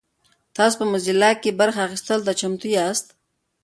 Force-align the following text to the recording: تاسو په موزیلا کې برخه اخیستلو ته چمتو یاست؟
تاسو 0.55 0.75
په 0.79 0.85
موزیلا 0.91 1.31
کې 1.41 1.57
برخه 1.59 1.79
اخیستلو 1.87 2.25
ته 2.27 2.33
چمتو 2.39 2.67
یاست؟ 2.77 3.05